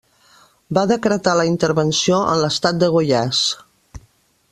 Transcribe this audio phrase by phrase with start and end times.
[0.77, 3.43] Va decretar la intervenció en l'estat de Goiás.